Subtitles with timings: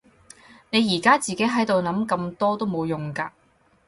[0.71, 3.29] 你而家自己喺度諗咁多都冇用㗎